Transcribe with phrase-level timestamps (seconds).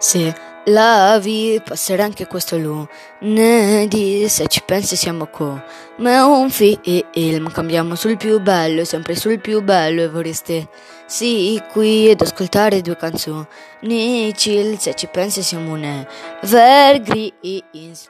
[0.00, 0.32] Se
[0.66, 8.40] lavi passerà anche questo lunedì, se ci pensi siamo come un film, cambiamo sul più
[8.40, 10.68] bello, sempre sul più bello e vorreste
[11.04, 16.06] sì qui ed ascoltare due canzoni chill, se ci pensi siamo un
[16.42, 17.32] evergreen,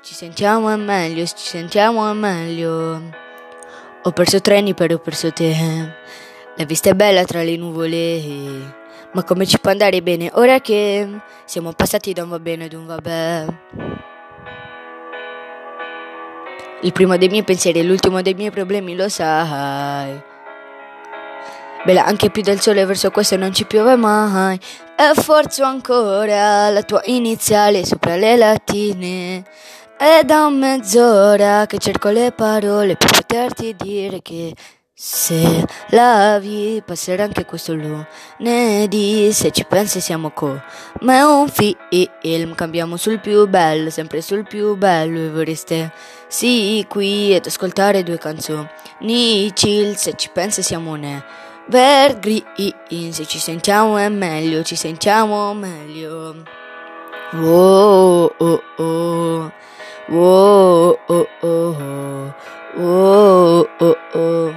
[0.02, 3.00] ci sentiamo è meglio, ci sentiamo è meglio.
[4.02, 5.54] Ho perso treni però ho perso te,
[6.54, 8.86] la vista è bella tra le nuvole.
[9.12, 11.08] Ma come ci può andare bene ora che
[11.44, 13.46] siamo passati da un va bene ad un vabbè?
[16.82, 20.22] Il primo dei miei pensieri e l'ultimo dei miei problemi lo sai.
[21.84, 24.60] Bella, anche più del sole verso questo non ci piove mai.
[24.94, 29.44] E forzo ancora la tua iniziale sopra le latine.
[29.96, 34.54] È da mezz'ora che cerco le parole per poterti dire che
[35.00, 40.60] se lavi passerà anche questo lunedì, se ci pensi siamo come
[41.22, 45.92] un film, cambiamo sul più bello, sempre sul più bello e vorreste
[46.26, 51.22] sì qui ed ascoltare due canzoni chill, se ci pensi siamo un
[51.68, 56.42] evergreen, se ci sentiamo è meglio, ci sentiamo meglio.
[57.34, 59.52] Oh oh oh,
[60.10, 62.34] oh oh oh,
[62.80, 64.47] oh oh oh.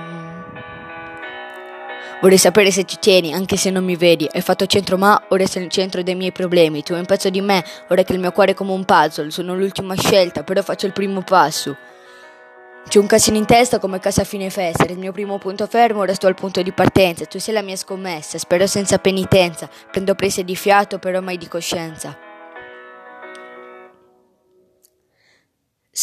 [2.22, 4.30] Vorrei sapere se ci tieni, anche se non mi vedi.
[4.32, 6.84] Hai fatto centro ma ora sei il centro dei miei problemi.
[6.84, 9.32] Tu hai un pezzo di me, ora che il mio cuore è come un puzzle.
[9.32, 11.76] Sono l'ultima scelta, però faccio il primo passo.
[12.88, 14.84] C'è un casino in testa come casa a fine festa.
[14.86, 17.26] Il mio primo punto fermo, ora sto al punto di partenza.
[17.26, 19.68] Tu sei la mia scommessa, spero senza penitenza.
[19.90, 22.31] Prendo prese di fiato, però mai di coscienza.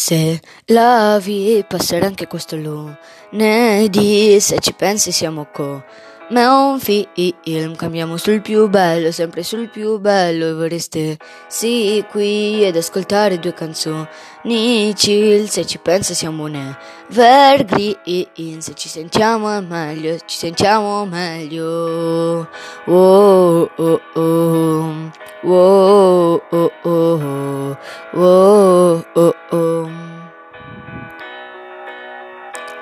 [0.01, 5.83] Se lavi passerà anche questo lunedì, se ci pensi siamo co
[6.29, 12.05] ma è un film, cambiamo sul più bello, sempre sul più bello e vorreste sì
[12.09, 16.75] qui ed ascoltare due canzoni chill, se ci pensi siamo un
[17.09, 22.47] evergreen, se ci sentiamo meglio, ci sentiamo meglio.
[22.85, 25.11] Oh oh oh,
[25.41, 27.77] oh oh oh,
[28.13, 29.78] oh oh oh.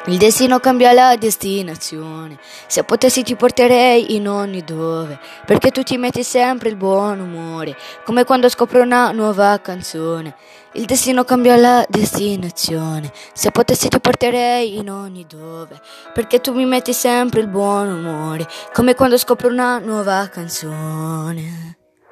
[0.09, 2.39] Il destino cambia la destinazione.
[2.67, 7.75] Se potessi ti porterei in ogni dove, perché tu ti metti sempre il buon umore,
[8.05, 10.33] come quando scopro una nuova canzone.
[10.73, 13.11] Il destino cambia la destinazione.
[13.33, 15.77] Se potessi ti porterei in ogni dove,
[16.13, 21.76] perché tu mi metti sempre il buon umore, come quando scopro una nuova canzone.